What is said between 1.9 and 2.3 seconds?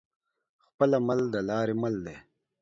دى.